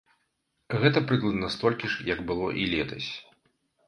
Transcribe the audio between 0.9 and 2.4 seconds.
прыкладна столькі ж, як